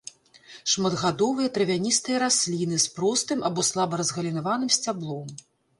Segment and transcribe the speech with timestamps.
[0.71, 5.27] Шматгадовыя травяністыя расліны з простым або слаба разгалінаваным сцяблом.